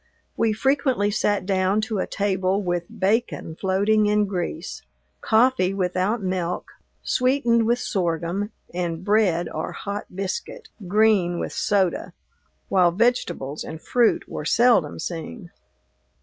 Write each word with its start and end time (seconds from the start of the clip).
We 0.35 0.51
frequently 0.51 1.11
sat 1.11 1.45
down 1.45 1.79
to 1.81 1.99
a 1.99 2.07
table 2.07 2.63
with 2.63 2.85
bacon 2.99 3.55
floating 3.55 4.07
in 4.07 4.25
grease, 4.25 4.81
coffee 5.21 5.75
without 5.75 6.23
milk, 6.23 6.71
sweetened 7.03 7.67
with 7.67 7.77
sorghum, 7.77 8.51
and 8.73 9.05
bread 9.05 9.47
or 9.47 9.73
hot 9.73 10.05
biscuit, 10.15 10.69
green 10.87 11.37
with 11.37 11.53
soda, 11.53 12.13
while 12.67 12.89
vegetables 12.89 13.63
and 13.63 13.79
fruit 13.79 14.27
were 14.27 14.43
seldom 14.43 14.97
seen. 14.97 15.51